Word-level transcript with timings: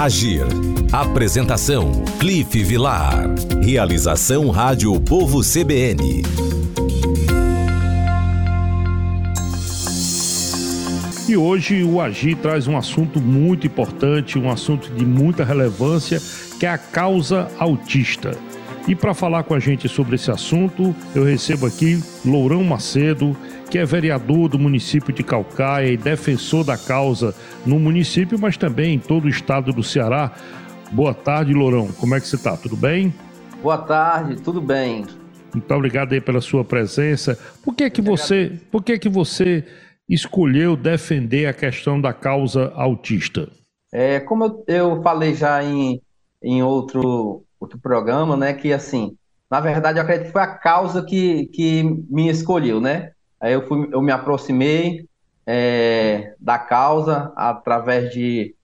Agir. 0.00 0.46
Apresentação: 0.90 1.92
Cliff 2.18 2.64
Vilar. 2.64 3.34
Realização 3.62 4.48
Rádio 4.48 4.98
Povo 4.98 5.42
CBN. 5.42 6.22
E 11.28 11.36
hoje 11.36 11.84
o 11.84 12.00
Agir 12.00 12.34
traz 12.36 12.66
um 12.66 12.78
assunto 12.78 13.20
muito 13.20 13.66
importante, 13.66 14.38
um 14.38 14.50
assunto 14.50 14.90
de 14.90 15.04
muita 15.04 15.44
relevância, 15.44 16.18
que 16.58 16.64
é 16.64 16.70
a 16.70 16.78
causa 16.78 17.48
autista. 17.58 18.30
E 18.88 18.94
para 18.94 19.12
falar 19.12 19.42
com 19.42 19.52
a 19.52 19.60
gente 19.60 19.86
sobre 19.86 20.14
esse 20.14 20.30
assunto, 20.30 20.96
eu 21.14 21.24
recebo 21.24 21.66
aqui 21.66 22.02
Lourão 22.24 22.64
Macedo, 22.64 23.36
que 23.70 23.78
é 23.78 23.84
vereador 23.84 24.48
do 24.48 24.58
município 24.58 25.12
de 25.12 25.22
Calcaia 25.22 25.92
e 25.92 25.96
defensor 25.96 26.64
da 26.64 26.76
causa 26.76 27.32
no 27.64 27.78
município, 27.78 28.36
mas 28.36 28.56
também 28.56 28.94
em 28.94 28.98
todo 28.98 29.26
o 29.26 29.28
estado 29.28 29.72
do 29.72 29.82
Ceará. 29.82 30.32
Boa 30.90 31.14
tarde, 31.14 31.54
Lourão. 31.54 31.86
Como 31.92 32.16
é 32.16 32.20
que 32.20 32.26
você 32.26 32.34
está? 32.34 32.56
Tudo 32.56 32.76
bem? 32.76 33.14
Boa 33.62 33.78
tarde, 33.78 34.42
tudo 34.42 34.60
bem. 34.60 35.06
Muito 35.54 35.72
obrigado 35.72 36.12
aí 36.12 36.20
pela 36.20 36.40
sua 36.40 36.64
presença. 36.64 37.38
Por 37.62 37.72
que 37.72 37.88
que 37.88 38.02
você, 38.02 38.58
por 38.72 38.82
que 38.82 38.98
que 38.98 39.08
você 39.08 39.64
escolheu 40.08 40.74
defender 40.76 41.46
a 41.46 41.52
questão 41.52 42.00
da 42.00 42.12
causa 42.12 42.72
autista? 42.74 43.48
É, 43.92 44.18
como 44.18 44.44
eu, 44.44 44.64
eu 44.66 45.02
falei 45.02 45.32
já 45.32 45.62
em, 45.62 46.02
em 46.42 46.60
outro, 46.60 47.44
outro 47.60 47.78
programa, 47.78 48.36
né, 48.36 48.52
que 48.52 48.72
assim, 48.72 49.16
na 49.48 49.60
verdade 49.60 49.98
eu 49.98 50.02
acredito 50.02 50.26
que 50.26 50.32
foi 50.32 50.42
a 50.42 50.54
causa 50.54 51.04
que, 51.04 51.46
que 51.46 51.84
me 52.08 52.28
escolheu, 52.28 52.80
né? 52.80 53.12
Aí 53.40 53.52
eu, 53.54 53.66
fui, 53.66 53.88
eu 53.92 54.02
me 54.02 54.12
aproximei 54.12 55.08
é, 55.46 56.34
da 56.38 56.58
causa 56.58 57.32
através 57.34 58.12
de, 58.12 58.54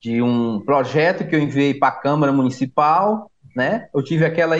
de 0.00 0.20
um 0.20 0.60
projeto 0.60 1.26
que 1.26 1.34
eu 1.34 1.40
enviei 1.40 1.74
para 1.74 1.88
a 1.88 1.98
Câmara 2.00 2.32
Municipal, 2.32 3.30
né? 3.56 3.88
Eu 3.94 4.02
tive 4.02 4.24
aquela 4.24 4.56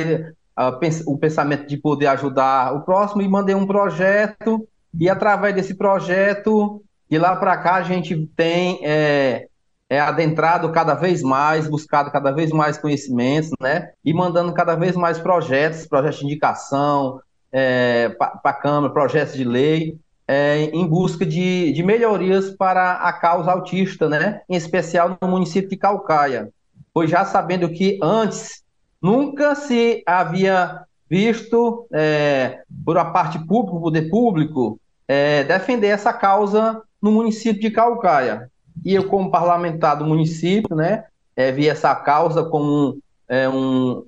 o 1.06 1.16
pensamento 1.16 1.68
de 1.68 1.76
poder 1.76 2.08
ajudar 2.08 2.74
o 2.74 2.80
próximo 2.80 3.22
e 3.22 3.28
mandei 3.28 3.54
um 3.54 3.66
projeto 3.66 4.66
e 4.98 5.08
através 5.08 5.54
desse 5.54 5.74
projeto 5.74 6.82
de 7.08 7.16
lá 7.16 7.36
para 7.36 7.56
cá 7.58 7.76
a 7.76 7.82
gente 7.82 8.26
tem 8.34 8.80
é, 8.82 9.46
é, 9.88 10.00
adentrado 10.00 10.70
cada 10.72 10.94
vez 10.94 11.22
mais, 11.22 11.68
buscado 11.68 12.10
cada 12.10 12.32
vez 12.32 12.50
mais 12.50 12.76
conhecimentos, 12.76 13.50
né? 13.60 13.90
E 14.04 14.12
mandando 14.12 14.52
cada 14.52 14.74
vez 14.74 14.96
mais 14.96 15.18
projetos, 15.18 15.86
projetos 15.86 16.18
de 16.18 16.26
indicação 16.26 17.20
é, 17.52 18.10
para 18.10 18.40
a 18.44 18.52
Câmara, 18.52 18.92
projetos 18.92 19.34
de 19.34 19.44
lei, 19.44 19.98
é, 20.26 20.64
em 20.64 20.86
busca 20.86 21.24
de, 21.24 21.72
de 21.72 21.82
melhorias 21.82 22.50
para 22.50 22.94
a 22.94 23.12
causa 23.12 23.50
autista, 23.50 24.08
né? 24.08 24.42
Em 24.48 24.56
especial 24.56 25.16
no 25.20 25.28
município 25.28 25.70
de 25.70 25.76
Calcaia. 25.76 26.50
Pois 26.92 27.10
já 27.10 27.24
sabendo 27.24 27.68
que 27.70 27.98
antes 28.02 28.62
nunca 29.00 29.54
se 29.54 30.02
havia 30.06 30.82
visto 31.08 31.86
é, 31.92 32.62
por 32.84 32.98
a 32.98 33.06
parte 33.06 33.38
pública, 33.38 33.80
poder 33.80 34.10
público, 34.10 34.78
é, 35.06 35.44
defender 35.44 35.88
essa 35.88 36.12
causa 36.12 36.82
no 37.00 37.10
município 37.10 37.62
de 37.62 37.70
Calcaia. 37.70 38.50
E 38.84 38.94
eu, 38.94 39.08
como 39.08 39.30
parlamentar 39.30 39.96
do 39.96 40.04
município, 40.04 40.76
né, 40.76 41.04
é, 41.34 41.50
vi 41.50 41.68
essa 41.68 41.94
causa 41.94 42.44
como 42.44 42.98
é, 43.26 43.48
um, 43.48 44.04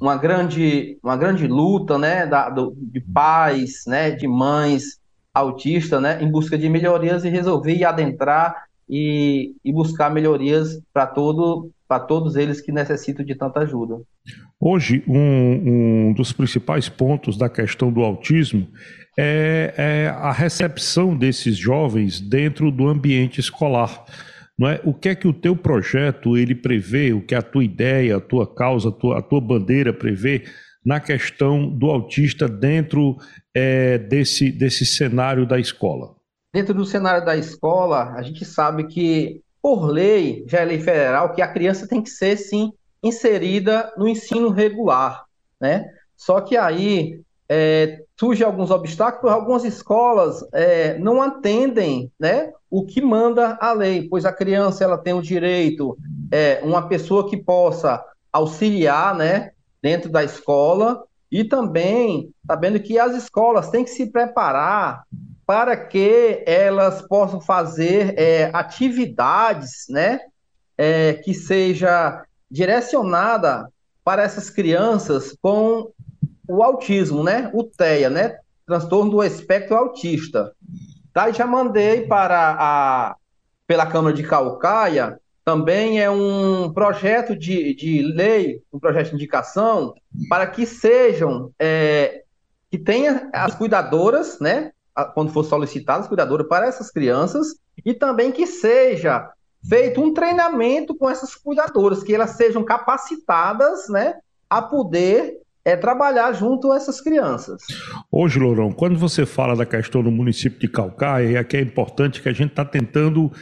uma, 0.00 0.16
grande, 0.16 0.98
uma 1.02 1.16
grande 1.16 1.46
luta 1.46 1.98
né, 1.98 2.26
da, 2.26 2.48
do, 2.50 2.74
de 2.76 3.00
pais, 3.00 3.84
né, 3.86 4.10
de 4.10 4.26
mães 4.28 4.98
autistas, 5.32 6.00
né, 6.00 6.22
em 6.22 6.30
busca 6.30 6.56
de 6.56 6.68
melhorias 6.68 7.24
e 7.24 7.28
resolvi 7.28 7.84
adentrar 7.84 8.64
e, 8.88 9.54
e 9.64 9.72
buscar 9.72 10.10
melhorias 10.10 10.80
para 10.92 11.06
todo, 11.06 11.70
para 11.88 12.00
todos 12.00 12.36
eles 12.36 12.60
que 12.60 12.72
necessitam 12.72 13.24
de 13.24 13.34
tanta 13.34 13.60
ajuda. 13.60 14.00
Hoje, 14.58 15.02
um, 15.06 16.08
um 16.08 16.12
dos 16.12 16.32
principais 16.32 16.88
pontos 16.88 17.36
da 17.36 17.48
questão 17.48 17.92
do 17.92 18.02
autismo 18.02 18.66
é, 19.18 19.74
é, 19.76 20.08
a 20.08 20.30
recepção 20.30 21.16
desses 21.16 21.56
jovens 21.56 22.20
dentro 22.20 22.70
do 22.70 22.86
ambiente 22.86 23.40
escolar. 23.40 24.04
Não 24.58 24.68
é? 24.68 24.80
O 24.84 24.94
que 24.94 25.10
é 25.10 25.14
que 25.14 25.28
o 25.28 25.32
teu 25.32 25.54
projeto 25.54 26.36
ele 26.36 26.54
prevê, 26.54 27.12
o 27.12 27.24
que 27.24 27.34
a 27.34 27.42
tua 27.42 27.62
ideia, 27.62 28.16
a 28.16 28.20
tua 28.20 28.46
causa, 28.46 28.88
a 28.88 28.92
tua, 28.92 29.18
a 29.18 29.22
tua 29.22 29.40
bandeira 29.40 29.92
prevê 29.92 30.44
na 30.84 30.98
questão 31.00 31.68
do 31.68 31.90
autista 31.90 32.48
dentro 32.48 33.16
é, 33.54 33.98
desse, 33.98 34.50
desse 34.50 34.86
cenário 34.86 35.46
da 35.46 35.58
escola? 35.58 36.14
Dentro 36.54 36.72
do 36.72 36.86
cenário 36.86 37.24
da 37.24 37.36
escola, 37.36 38.14
a 38.14 38.22
gente 38.22 38.44
sabe 38.44 38.86
que, 38.86 39.42
por 39.60 39.86
lei, 39.86 40.44
já 40.48 40.60
é 40.60 40.64
lei 40.64 40.78
federal, 40.78 41.34
que 41.34 41.42
a 41.42 41.52
criança 41.52 41.86
tem 41.86 42.02
que 42.02 42.08
ser, 42.08 42.36
sim, 42.36 42.72
inserida 43.02 43.92
no 43.98 44.08
ensino 44.08 44.48
regular, 44.48 45.24
né? 45.60 45.84
Só 46.16 46.40
que 46.40 46.56
aí 46.56 47.20
é, 47.48 48.02
surge 48.18 48.42
alguns 48.42 48.70
obstáculos, 48.70 49.32
algumas 49.32 49.64
escolas 49.64 50.44
é, 50.52 50.98
não 50.98 51.22
atendem, 51.22 52.10
né, 52.18 52.52
o 52.70 52.84
que 52.84 53.00
manda 53.00 53.56
a 53.60 53.72
lei, 53.72 54.08
pois 54.08 54.24
a 54.24 54.32
criança 54.32 54.84
ela 54.84 54.98
tem 54.98 55.14
o 55.14 55.22
direito, 55.22 55.96
é, 56.30 56.60
uma 56.62 56.88
pessoa 56.88 57.28
que 57.28 57.36
possa 57.36 58.04
auxiliar, 58.32 59.14
né, 59.14 59.52
dentro 59.80 60.10
da 60.10 60.24
escola 60.24 61.04
e 61.30 61.44
também 61.44 62.30
sabendo 62.46 62.80
que 62.80 62.98
as 62.98 63.14
escolas 63.14 63.70
têm 63.70 63.84
que 63.84 63.90
se 63.90 64.06
preparar 64.06 65.04
para 65.46 65.76
que 65.76 66.42
elas 66.44 67.02
possam 67.02 67.40
fazer 67.40 68.18
é, 68.18 68.50
atividades, 68.52 69.86
né, 69.88 70.20
é, 70.76 71.14
que 71.14 71.32
seja 71.32 72.24
direcionada 72.50 73.68
para 74.04 74.22
essas 74.22 74.50
crianças 74.50 75.36
com 75.40 75.92
o 76.48 76.62
autismo, 76.62 77.22
né? 77.22 77.50
O 77.52 77.64
TEA, 77.64 78.10
né? 78.10 78.38
Transtorno 78.66 79.10
do 79.10 79.22
espectro 79.22 79.76
autista. 79.76 80.52
Daí 81.14 81.32
já 81.32 81.46
mandei 81.46 82.06
para 82.06 82.56
a 82.58 83.16
pela 83.66 83.86
Câmara 83.86 84.14
de 84.14 84.22
Calcaia, 84.22 85.18
também 85.44 86.00
é 86.00 86.10
um 86.10 86.72
projeto 86.72 87.36
de, 87.36 87.74
de 87.74 88.02
lei, 88.02 88.62
um 88.72 88.78
projeto 88.78 89.10
de 89.10 89.14
indicação, 89.14 89.94
para 90.28 90.46
que 90.46 90.66
sejam, 90.66 91.52
é, 91.58 92.22
que 92.70 92.76
tenha 92.76 93.30
as 93.32 93.54
cuidadoras, 93.54 94.40
né? 94.40 94.72
Quando 95.14 95.30
for 95.30 95.44
solicitadas, 95.44 96.08
cuidadoras 96.08 96.48
para 96.48 96.66
essas 96.66 96.90
crianças, 96.90 97.56
e 97.84 97.94
também 97.94 98.32
que 98.32 98.46
seja 98.46 99.30
feito 99.68 100.00
um 100.00 100.12
treinamento 100.12 100.96
com 100.96 101.08
essas 101.08 101.34
cuidadoras, 101.34 102.02
que 102.02 102.14
elas 102.14 102.30
sejam 102.30 102.64
capacitadas, 102.64 103.88
né? 103.88 104.14
A 104.48 104.62
poder 104.62 105.40
é 105.66 105.76
trabalhar 105.76 106.32
junto 106.32 106.70
a 106.70 106.76
essas 106.76 107.00
crianças. 107.00 107.60
Hoje, 108.10 108.38
Lourão, 108.38 108.70
quando 108.70 108.96
você 108.96 109.26
fala 109.26 109.56
da 109.56 109.66
questão 109.66 110.00
do 110.00 110.12
município 110.12 110.60
de 110.60 110.68
Calcaia, 110.68 111.38
é 111.38 111.42
que 111.42 111.56
é 111.56 111.60
importante 111.60 112.22
que 112.22 112.28
a 112.28 112.32
gente 112.32 112.50
está 112.50 112.64
tentando 112.64 113.32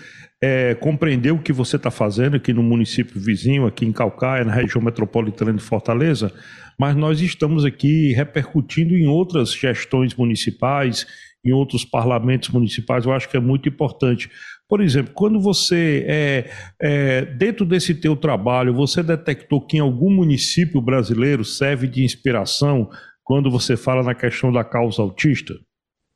é, 0.42 0.74
compreender 0.74 1.32
o 1.32 1.38
que 1.38 1.52
você 1.52 1.76
está 1.76 1.90
fazendo 1.90 2.36
aqui 2.36 2.54
no 2.54 2.62
município 2.62 3.20
vizinho, 3.20 3.66
aqui 3.66 3.84
em 3.84 3.92
Calcaia, 3.92 4.42
na 4.42 4.54
região 4.54 4.82
metropolitana 4.82 5.52
de 5.52 5.62
Fortaleza, 5.62 6.32
mas 6.80 6.96
nós 6.96 7.20
estamos 7.20 7.62
aqui 7.62 8.14
repercutindo 8.14 8.94
em 8.94 9.06
outras 9.06 9.52
gestões 9.52 10.14
municipais, 10.14 11.06
em 11.44 11.52
outros 11.52 11.84
parlamentos 11.84 12.48
municipais, 12.48 13.04
eu 13.04 13.12
acho 13.12 13.28
que 13.28 13.36
é 13.36 13.40
muito 13.40 13.68
importante. 13.68 14.30
Por 14.68 14.80
exemplo, 14.80 15.12
quando 15.14 15.38
você, 15.38 16.04
é, 16.08 16.50
é, 16.80 17.24
dentro 17.26 17.66
desse 17.66 17.94
teu 17.94 18.16
trabalho, 18.16 18.74
você 18.74 19.02
detectou 19.02 19.64
que 19.66 19.76
em 19.76 19.80
algum 19.80 20.10
município 20.10 20.80
brasileiro 20.80 21.44
serve 21.44 21.86
de 21.86 22.02
inspiração 22.02 22.88
quando 23.22 23.50
você 23.50 23.76
fala 23.76 24.02
na 24.02 24.14
questão 24.14 24.50
da 24.50 24.64
causa 24.64 25.02
autista? 25.02 25.54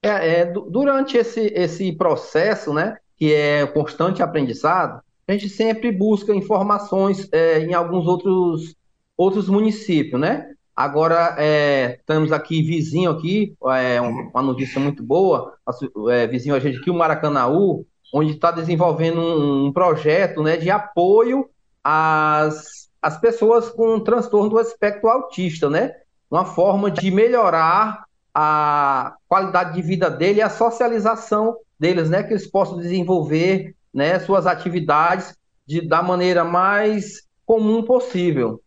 É, 0.02 0.40
é 0.40 0.44
durante 0.46 1.16
esse, 1.16 1.52
esse 1.54 1.92
processo, 1.92 2.72
né, 2.72 2.96
que 3.16 3.32
é 3.34 3.66
constante 3.66 4.22
aprendizado, 4.22 5.02
a 5.26 5.32
gente 5.32 5.50
sempre 5.50 5.92
busca 5.92 6.34
informações 6.34 7.28
é, 7.32 7.60
em 7.60 7.74
alguns 7.74 8.06
outros, 8.06 8.74
outros 9.16 9.48
municípios, 9.48 10.18
né? 10.18 10.46
Agora, 10.74 11.34
é, 11.38 11.96
estamos 11.98 12.32
aqui 12.32 12.62
vizinho 12.62 13.10
aqui, 13.10 13.54
é, 13.76 14.00
uma 14.00 14.42
notícia 14.42 14.80
muito 14.80 15.02
boa, 15.02 15.54
é, 16.10 16.26
vizinho 16.28 16.54
a 16.54 16.60
gente 16.60 16.78
aqui, 16.78 16.88
o 16.88 16.94
Maracanaú, 16.94 17.84
onde 18.12 18.32
está 18.32 18.50
desenvolvendo 18.50 19.20
um, 19.20 19.66
um, 19.66 19.72
projeto 19.72 20.42
né, 20.42 20.56
de 20.56 20.70
apoio 20.70 21.48
às, 21.82 22.88
às 23.02 23.18
pessoas 23.18 23.68
com 23.68 24.00
transtorno 24.00 24.50
do 24.50 24.60
espectro 24.60 25.08
autista, 25.08 25.68
né? 25.68 25.92
Uma 26.30 26.44
forma 26.44 26.90
de 26.90 27.10
melhorar 27.10 28.04
a 28.34 29.14
qualidade 29.26 29.74
de 29.74 29.82
vida 29.82 30.10
dele 30.10 30.38
e 30.38 30.42
a 30.42 30.50
socialização 30.50 31.56
deles, 31.78 32.10
né? 32.10 32.22
Que 32.22 32.32
eles 32.32 32.46
possam 32.46 32.78
desenvolver 32.78 33.74
né, 33.92 34.18
suas 34.20 34.46
atividades 34.46 35.34
de, 35.66 35.86
da 35.86 36.02
maneira 36.02 36.44
mais 36.44 37.22
comum 37.44 37.82
possível. 37.82 38.60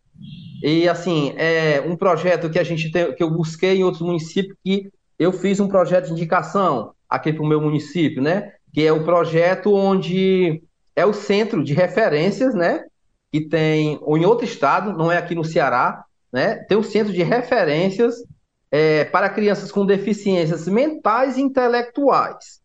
E 0.62 0.88
assim, 0.88 1.34
é 1.36 1.80
um 1.80 1.96
projeto 1.96 2.48
que 2.48 2.58
a 2.58 2.64
gente 2.64 2.90
tem, 2.90 3.12
que 3.14 3.22
eu 3.22 3.30
busquei 3.30 3.78
em 3.78 3.84
outros 3.84 4.02
municípios, 4.02 4.56
que 4.64 4.90
eu 5.18 5.32
fiz 5.32 5.58
um 5.58 5.68
projeto 5.68 6.06
de 6.06 6.12
indicação 6.12 6.92
aqui 7.08 7.32
para 7.32 7.42
o 7.42 7.46
meu 7.46 7.60
município, 7.60 8.22
né? 8.22 8.52
Que 8.72 8.86
é 8.86 8.92
o 8.92 9.04
projeto 9.04 9.74
onde 9.74 10.62
é 10.94 11.04
o 11.04 11.12
centro 11.12 11.62
de 11.62 11.74
referências, 11.74 12.54
né? 12.54 12.84
Que 13.30 13.40
tem, 13.40 13.98
ou 14.02 14.16
em 14.16 14.24
outro 14.24 14.44
estado, 14.44 14.92
não 14.92 15.10
é 15.10 15.18
aqui 15.18 15.34
no 15.34 15.44
Ceará, 15.44 16.04
né? 16.32 16.56
Tem 16.68 16.76
um 16.76 16.82
centro 16.82 17.12
de 17.12 17.22
referências 17.22 18.16
é, 18.70 19.04
para 19.04 19.28
crianças 19.28 19.70
com 19.70 19.84
deficiências 19.84 20.66
mentais 20.66 21.36
e 21.36 21.42
intelectuais, 21.42 22.60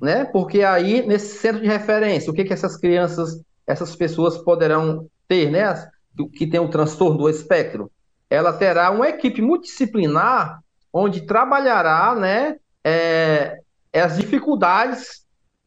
né? 0.00 0.24
Porque 0.24 0.62
aí, 0.62 1.06
nesse 1.06 1.38
centro 1.38 1.62
de 1.62 1.68
referência, 1.68 2.30
o 2.30 2.34
que, 2.34 2.44
que 2.44 2.52
essas 2.52 2.76
crianças, 2.76 3.40
essas 3.66 3.94
pessoas 3.94 4.38
poderão 4.38 5.06
ter, 5.28 5.50
né? 5.50 5.88
que 6.32 6.46
tem 6.46 6.60
o 6.60 6.68
transtorno 6.68 7.18
do 7.18 7.28
espectro, 7.28 7.90
ela 8.30 8.52
terá 8.52 8.90
uma 8.90 9.08
equipe 9.08 9.42
multidisciplinar 9.42 10.60
onde 10.92 11.26
trabalhará 11.26 12.14
né, 12.14 12.56
é, 12.82 13.60
as 13.92 14.16
dificuldades 14.16 15.25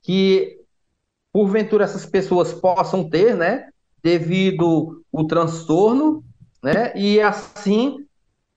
que, 0.10 0.58
porventura, 1.32 1.84
essas 1.84 2.04
pessoas 2.04 2.52
possam 2.52 3.08
ter, 3.08 3.36
né, 3.36 3.70
devido 4.02 5.04
o 5.12 5.28
transtorno, 5.28 6.24
né, 6.64 6.92
e 6.96 7.22
assim 7.22 8.08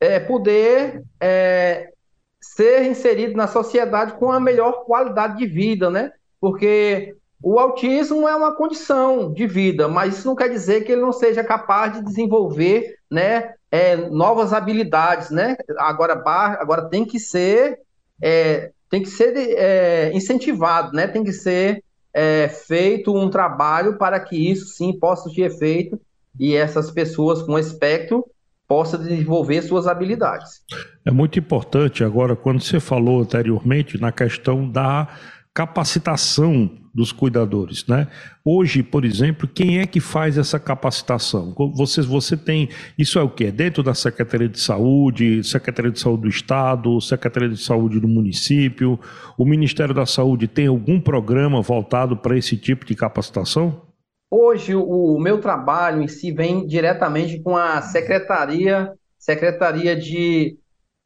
é, 0.00 0.18
poder 0.18 1.04
é, 1.20 1.92
ser 2.40 2.86
inserido 2.86 3.36
na 3.36 3.46
sociedade 3.46 4.14
com 4.14 4.32
a 4.32 4.40
melhor 4.40 4.86
qualidade 4.86 5.36
de 5.36 5.46
vida, 5.46 5.90
né, 5.90 6.10
porque 6.40 7.14
o 7.42 7.58
autismo 7.58 8.26
é 8.26 8.34
uma 8.34 8.56
condição 8.56 9.30
de 9.30 9.46
vida, 9.46 9.86
mas 9.88 10.16
isso 10.16 10.28
não 10.28 10.34
quer 10.34 10.48
dizer 10.48 10.84
que 10.84 10.92
ele 10.92 11.02
não 11.02 11.12
seja 11.12 11.44
capaz 11.44 11.92
de 11.92 12.02
desenvolver 12.02 12.96
né, 13.10 13.52
é, 13.70 13.94
novas 13.94 14.54
habilidades. 14.54 15.28
Né? 15.28 15.54
Agora, 15.76 16.14
agora 16.14 16.88
tem 16.88 17.04
que 17.04 17.20
ser, 17.20 17.78
é, 18.22 18.70
tem 18.92 19.00
que 19.00 19.08
ser 19.08 19.34
é, 19.34 20.12
incentivado, 20.12 20.94
né? 20.94 21.06
tem 21.06 21.24
que 21.24 21.32
ser 21.32 21.82
é, 22.12 22.46
feito 22.46 23.16
um 23.16 23.30
trabalho 23.30 23.96
para 23.96 24.20
que 24.20 24.36
isso 24.36 24.66
sim 24.66 24.92
possa 24.92 25.32
ter 25.34 25.44
efeito 25.44 25.98
e 26.38 26.54
essas 26.54 26.90
pessoas 26.90 27.40
com 27.42 27.58
espectro 27.58 28.22
possam 28.68 29.00
desenvolver 29.00 29.62
suas 29.62 29.86
habilidades. 29.86 30.60
É 31.06 31.10
muito 31.10 31.38
importante 31.38 32.04
agora, 32.04 32.36
quando 32.36 32.60
você 32.60 32.78
falou 32.78 33.22
anteriormente 33.22 33.98
na 33.98 34.12
questão 34.12 34.68
da 34.68 35.08
capacitação 35.54 36.70
dos 36.94 37.10
cuidadores, 37.10 37.86
né? 37.86 38.06
Hoje, 38.44 38.82
por 38.82 39.04
exemplo, 39.04 39.48
quem 39.48 39.78
é 39.78 39.86
que 39.86 40.00
faz 40.00 40.36
essa 40.36 40.58
capacitação? 40.58 41.54
Você, 41.74 42.02
você 42.02 42.36
tem, 42.36 42.68
isso 42.98 43.18
é 43.18 43.22
o 43.22 43.30
que? 43.30 43.50
Dentro 43.50 43.82
da 43.82 43.94
Secretaria 43.94 44.48
de 44.48 44.60
Saúde, 44.60 45.42
Secretaria 45.42 45.90
de 45.90 46.00
Saúde 46.00 46.22
do 46.22 46.28
Estado, 46.28 47.00
Secretaria 47.00 47.48
de 47.48 47.62
Saúde 47.62 47.98
do 47.98 48.08
município, 48.08 49.00
o 49.38 49.44
Ministério 49.44 49.94
da 49.94 50.04
Saúde 50.04 50.46
tem 50.46 50.66
algum 50.66 51.00
programa 51.00 51.62
voltado 51.62 52.16
para 52.16 52.36
esse 52.36 52.56
tipo 52.56 52.84
de 52.84 52.94
capacitação? 52.94 53.82
Hoje, 54.30 54.74
o 54.74 55.18
meu 55.18 55.40
trabalho 55.40 56.02
em 56.02 56.08
si 56.08 56.32
vem 56.32 56.66
diretamente 56.66 57.40
com 57.40 57.56
a 57.56 57.80
Secretaria, 57.82 58.92
Secretaria 59.18 59.94
de, 59.94 60.58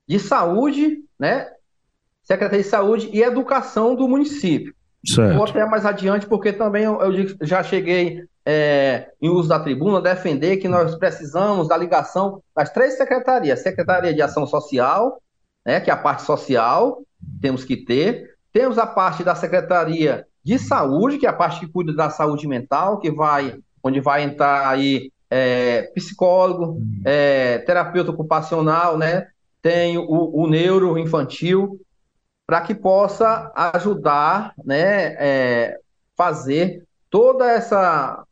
de 0.08 0.19
Saúde, 0.19 0.98
né? 1.19 1.48
Secretaria 2.26 2.62
de 2.62 2.69
Saúde 2.69 3.08
e 3.12 3.23
Educação 3.23 3.94
do 3.94 4.08
município. 4.08 4.75
Certo. 5.06 5.37
Vou 5.37 5.44
até 5.44 5.64
mais 5.64 5.87
adiante, 5.87 6.26
porque 6.26 6.52
também 6.52 6.82
eu, 6.82 7.00
eu 7.00 7.46
já 7.46 7.62
cheguei 7.62 8.25
é, 8.44 9.08
em 9.23 9.28
uso 9.28 9.49
da 9.49 9.61
tribuna 9.61 10.00
defender 10.00 10.56
que 10.56 10.67
nós 10.67 10.96
precisamos 10.96 11.69
da 11.69 11.76
ligação 11.76 12.43
das 12.55 12.70
três 12.70 12.96
secretarias: 12.96 13.62
Secretaria 13.62 14.12
de 14.12 14.20
Ação 14.20 14.44
Social, 14.44 15.23
né, 15.64 15.81
que 15.81 15.88
é 15.88 15.93
a 15.93 15.96
parte 15.96 16.23
social, 16.23 17.02
temos 17.40 17.64
que 17.64 17.76
ter. 17.76 18.34
Temos 18.52 18.79
a 18.79 18.87
parte 18.87 19.22
da 19.22 19.34
Secretaria 19.34 20.26
de 20.43 20.58
Saúde, 20.58 21.19
que 21.19 21.26
é 21.26 21.29
a 21.29 21.32
parte 21.32 21.61
que 21.61 21.70
cuida 21.70 21.93
da 21.93 22.11
saúde 22.11 22.49
mental, 22.49 22.99
que 22.99 23.11
vai, 23.11 23.58
onde 23.82 24.00
vai 24.00 24.22
entrar 24.22 24.69
aí 24.69 25.12
é, 25.31 25.82
psicólogo, 25.94 26.79
hum. 26.79 27.02
é, 27.05 27.58
terapeuta 27.58 28.11
ocupacional, 28.11 28.99
né? 28.99 29.29
Tem 29.61 29.99
o, 29.99 30.06
o 30.06 30.49
neuro 30.49 30.96
infantil, 30.99 31.81
para 32.46 32.60
que 32.60 32.75
possa 32.75 33.52
ajudar, 33.75 34.54
né, 34.64 35.14
é, 35.19 35.81
fazer 36.16 36.84
toda 37.10 37.50
essa 37.50 38.22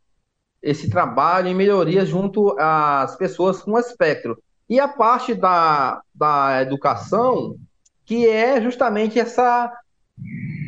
esse 0.61 0.89
trabalho 0.89 1.47
em 1.47 1.53
melhoria 1.53 2.03
junto 2.03 2.55
às 2.57 3.15
pessoas 3.15 3.61
com 3.61 3.77
espectro. 3.77 4.41
E 4.67 4.79
a 4.79 4.87
parte 4.87 5.35
da, 5.35 6.01
da 6.13 6.59
educação, 6.63 7.55
que 8.03 8.27
é 8.27 8.59
justamente 8.59 9.19
essa 9.19 9.71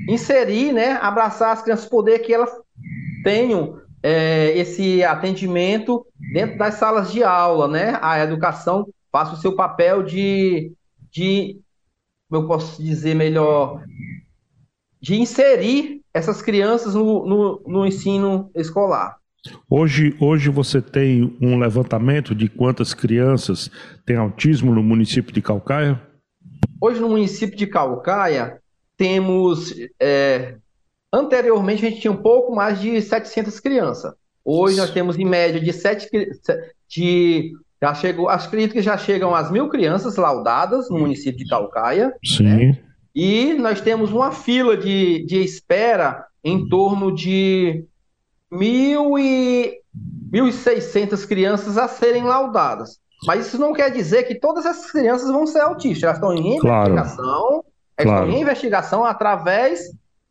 inserir, 0.08 0.72
né, 0.72 1.00
abraçar 1.02 1.52
as 1.52 1.64
crianças, 1.64 1.90
poder 1.90 2.20
que 2.20 2.32
elas 2.32 2.52
tenham 3.24 3.82
é, 4.04 4.56
esse 4.58 5.04
atendimento 5.04 6.06
dentro 6.32 6.60
das 6.60 6.76
salas 6.76 7.12
de 7.12 7.24
aula, 7.24 7.68
né? 7.68 7.98
A 8.02 8.20
educação 8.20 8.88
faça 9.12 9.34
o 9.34 9.38
seu 9.38 9.56
papel 9.56 10.04
de, 10.04 10.72
de 11.10 11.60
como 12.30 12.44
eu 12.44 12.48
posso 12.48 12.82
dizer 12.82 13.16
melhor, 13.16 13.84
de 15.02 15.16
inserir 15.16 16.02
essas 16.14 16.42
crianças 16.42 16.96
no, 16.96 17.26
no, 17.26 17.64
no 17.66 17.86
ensino 17.86 18.52
escolar. 18.56 19.18
Hoje, 19.70 20.16
hoje 20.20 20.50
você 20.50 20.82
tem 20.82 21.38
um 21.42 21.58
levantamento 21.58 22.36
de 22.36 22.50
quantas 22.50 22.94
crianças 22.94 23.72
têm 24.06 24.18
autismo 24.18 24.74
no 24.74 24.84
município 24.84 25.34
de 25.34 25.42
Calcaia? 25.42 26.02
Hoje 26.82 27.00
no 27.00 27.10
município 27.10 27.58
de 27.58 27.68
Calcaia 27.68 28.60
temos, 28.98 29.74
é, 30.00 30.56
anteriormente 31.14 31.86
a 31.86 31.90
gente 31.90 32.02
tinha 32.02 32.12
um 32.12 32.22
pouco 32.22 32.54
mais 32.54 32.82
de 32.82 33.02
700 33.02 33.60
crianças. 33.60 34.14
Hoje 34.44 34.78
nós 34.78 34.92
temos 34.92 35.18
em 35.18 35.26
média 35.26 35.62
de, 35.62 35.72
7, 35.72 36.10
de 36.90 37.54
já 37.82 37.94
chegou, 37.94 38.28
acredito 38.28 38.74
que 38.74 38.82
já 38.82 38.98
chegam 38.98 39.36
as 39.36 39.52
mil 39.52 39.70
crianças 39.70 40.16
laudadas 40.16 40.90
no 40.90 41.00
município 41.00 41.38
de 41.38 41.48
Calcaia. 41.48 42.14
Sim. 42.24 42.44
Né? 42.44 42.80
E 43.16 43.54
nós 43.56 43.82
temos 43.82 44.12
uma 44.12 44.32
fila 44.32 44.76
de, 44.76 45.26
de 45.26 45.38
espera 45.38 46.26
em 46.44 46.68
torno 46.68 47.14
de 47.14 47.86
mil 48.52 49.18
e 49.18 49.80
1.600 50.32 51.28
crianças 51.28 51.78
a 51.78 51.88
serem 51.88 52.24
laudadas. 52.24 53.00
Mas 53.26 53.48
isso 53.48 53.58
não 53.58 53.74
quer 53.74 53.92
dizer 53.92 54.24
que 54.24 54.36
todas 54.36 54.66
essas 54.66 54.92
crianças 54.92 55.30
vão 55.32 55.48
ser 55.48 55.62
autistas. 55.62 56.04
Elas 56.04 56.18
estão 56.18 56.34
em 56.34 56.60
claro. 56.60 56.92
investigação, 56.92 57.64
elas 57.98 58.12
claro. 58.12 58.26
estão 58.26 58.30
em 58.30 58.42
investigação 58.42 59.06
através. 59.06 59.82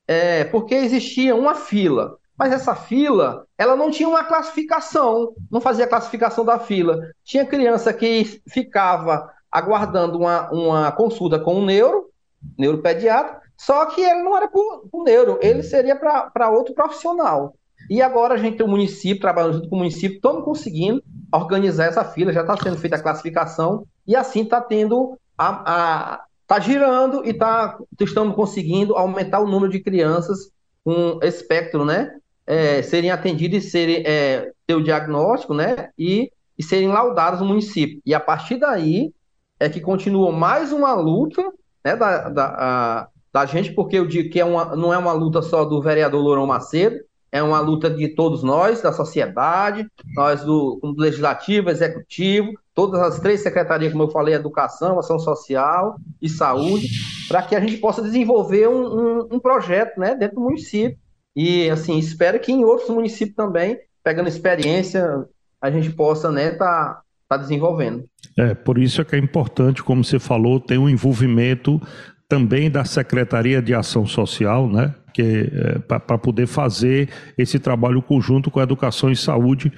É, 0.08 0.44
porque 0.44 0.76
existia 0.76 1.34
uma 1.34 1.56
fila. 1.56 2.16
Mas 2.38 2.52
essa 2.52 2.74
fila, 2.74 3.46
ela 3.56 3.74
não 3.76 3.90
tinha 3.90 4.08
uma 4.08 4.24
classificação, 4.24 5.32
não 5.50 5.60
fazia 5.60 5.86
classificação 5.86 6.44
da 6.44 6.58
fila. 6.58 7.00
Tinha 7.24 7.46
criança 7.46 7.92
que 7.92 8.42
ficava 8.48 9.30
aguardando 9.50 10.18
uma, 10.18 10.50
uma 10.50 10.92
consulta 10.92 11.38
com 11.38 11.54
um 11.54 11.64
neuro, 11.64 12.10
neuropediatra, 12.58 13.40
só 13.56 13.86
que 13.86 14.02
ele 14.02 14.22
não 14.22 14.36
era 14.36 14.48
para 14.48 14.60
o 14.60 15.02
neuro, 15.02 15.38
ele 15.40 15.62
seria 15.62 15.96
para 15.96 16.50
outro 16.50 16.74
profissional. 16.74 17.54
E 17.88 18.02
agora 18.02 18.34
a 18.34 18.36
gente 18.36 18.62
o 18.62 18.68
município, 18.68 19.20
trabalhando 19.20 19.54
junto 19.54 19.68
com 19.68 19.76
o 19.76 19.78
município, 19.78 20.16
estamos 20.16 20.44
conseguindo 20.44 21.02
organizar 21.32 21.86
essa 21.86 22.04
fila, 22.04 22.32
já 22.32 22.42
está 22.42 22.56
sendo 22.56 22.76
feita 22.76 22.96
a 22.96 23.02
classificação, 23.02 23.86
e 24.06 24.14
assim 24.14 24.42
está 24.42 24.60
tendo 24.60 25.18
a. 25.38 26.22
Está 26.42 26.60
girando 26.60 27.26
e 27.26 27.34
tá, 27.34 27.76
estamos 28.00 28.36
conseguindo 28.36 28.94
aumentar 28.94 29.40
o 29.40 29.48
número 29.48 29.72
de 29.72 29.80
crianças 29.80 30.52
com 30.84 31.18
espectro, 31.20 31.84
né? 31.84 32.14
É, 32.46 32.80
serem 32.82 33.10
atendidos 33.10 33.64
e 33.64 33.70
serem, 33.70 34.02
é, 34.06 34.52
ter 34.66 34.74
o 34.74 34.82
diagnóstico, 34.82 35.52
né? 35.52 35.90
E, 35.98 36.30
e 36.58 36.62
serem 36.62 36.88
laudados 36.88 37.40
no 37.40 37.46
município. 37.46 38.00
E 38.06 38.14
a 38.14 38.20
partir 38.20 38.58
daí 38.58 39.12
é 39.58 39.68
que 39.68 39.80
continua 39.80 40.30
mais 40.30 40.72
uma 40.72 40.94
luta 40.94 41.42
né, 41.84 41.96
da, 41.96 42.28
da, 42.28 42.46
a, 42.46 43.08
da 43.32 43.46
gente, 43.46 43.72
porque 43.72 43.98
eu 43.98 44.06
digo 44.06 44.30
que 44.30 44.40
é 44.40 44.44
uma, 44.44 44.76
não 44.76 44.92
é 44.92 44.98
uma 44.98 45.12
luta 45.12 45.42
só 45.42 45.64
do 45.64 45.80
vereador 45.82 46.22
Lourão 46.22 46.46
Macedo, 46.46 46.96
é 47.32 47.42
uma 47.42 47.60
luta 47.60 47.90
de 47.90 48.08
todos 48.08 48.42
nós, 48.42 48.80
da 48.80 48.92
sociedade, 48.92 49.86
nós 50.14 50.42
do, 50.42 50.78
do 50.82 50.94
Legislativo, 50.96 51.68
Executivo, 51.68 52.52
todas 52.74 53.00
as 53.00 53.20
três 53.20 53.40
secretarias, 53.42 53.92
como 53.92 54.04
eu 54.04 54.10
falei, 54.10 54.34
Educação, 54.34 54.98
Ação 54.98 55.18
Social 55.18 55.96
e 56.22 56.28
Saúde, 56.28 56.88
para 57.28 57.42
que 57.42 57.56
a 57.56 57.60
gente 57.60 57.78
possa 57.78 58.00
desenvolver 58.00 58.68
um, 58.68 58.86
um, 58.86 59.28
um 59.32 59.40
projeto 59.40 59.98
né, 59.98 60.14
dentro 60.14 60.36
do 60.36 60.42
município 60.42 60.98
E 61.36 61.68
assim, 61.68 61.98
espero 61.98 62.40
que 62.40 62.50
em 62.50 62.64
outros 62.64 62.88
municípios 62.88 63.36
também, 63.36 63.78
pegando 64.02 64.28
experiência, 64.28 65.26
a 65.60 65.70
gente 65.70 65.90
possa, 65.90 66.32
né, 66.32 66.52
tá, 66.52 67.02
tá 67.28 67.36
desenvolvendo. 67.36 68.04
É, 68.38 68.54
por 68.54 68.78
isso 68.78 69.00
é 69.00 69.04
que 69.04 69.14
é 69.14 69.18
importante, 69.18 69.82
como 69.82 70.02
você 70.02 70.18
falou, 70.18 70.58
ter 70.58 70.78
um 70.78 70.88
envolvimento 70.88 71.80
também 72.28 72.70
da 72.70 72.84
Secretaria 72.84 73.60
de 73.60 73.74
Ação 73.74 74.06
Social, 74.06 74.68
né? 74.68 74.94
Que 75.12 75.50
é, 75.52 75.78
para 75.78 76.18
poder 76.18 76.46
fazer 76.46 77.08
esse 77.38 77.58
trabalho 77.58 78.02
conjunto 78.02 78.50
com 78.50 78.60
a 78.60 78.62
Educação 78.62 79.10
e 79.10 79.16
Saúde. 79.16 79.72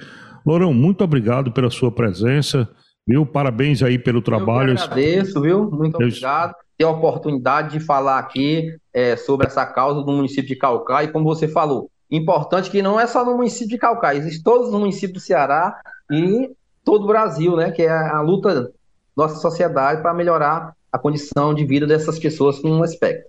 Lourão, 0.45 0.73
muito 0.73 1.03
obrigado 1.03 1.51
pela 1.51 1.69
sua 1.69 1.91
presença, 1.91 2.67
viu? 3.09 3.25
Parabéns 3.25 3.81
aí 3.81 3.97
pelo 3.97 4.21
trabalho. 4.21 4.73
Eu 4.73 4.83
agradeço, 4.83 5.41
viu? 5.41 5.69
Muito 5.71 5.95
obrigado. 5.95 6.53
Ter 6.77 6.85
a 6.85 6.89
oportunidade 6.91 7.71
de 7.71 7.83
falar 7.83 8.19
aqui 8.19 8.71
é, 8.93 9.15
sobre 9.15 9.47
essa 9.47 9.65
causa 9.65 10.03
do 10.03 10.11
município 10.11 10.47
de 10.47 10.55
Calcaia, 10.55 11.05
e 11.05 11.11
como 11.11 11.25
você 11.25 11.47
falou, 11.47 11.89
importante 12.09 12.69
que 12.69 12.83
não 12.83 12.99
é 12.99 13.07
só 13.07 13.25
no 13.25 13.35
município 13.35 13.69
de 13.69 13.77
Calcaia, 13.79 14.19
existe 14.19 14.43
todos 14.43 14.67
os 14.67 14.73
municípios 14.73 15.23
do 15.23 15.25
Ceará 15.25 15.81
e 16.11 16.51
todo 16.85 17.05
o 17.05 17.07
Brasil, 17.07 17.55
né? 17.55 17.71
Que 17.71 17.81
é 17.81 17.89
a 17.89 18.21
luta 18.21 18.53
da 18.53 18.69
nossa 19.17 19.37
sociedade 19.37 20.03
para 20.03 20.13
melhorar 20.13 20.73
a 20.91 20.99
condição 20.99 21.53
de 21.53 21.65
vida 21.65 21.87
dessas 21.87 22.19
pessoas 22.19 22.59
com 22.59 22.69
um 22.69 22.83
aspecto. 22.83 23.27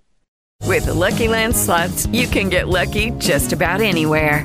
With 0.67 0.85
the 0.85 0.93
Lucky 0.93 1.27
Land 1.27 1.55
slots, 1.55 2.07
you 2.13 2.29
can 2.29 2.51
get 2.51 2.69
lucky 2.69 3.13
just 3.19 3.53
about 3.55 3.83
anywhere. 3.83 4.45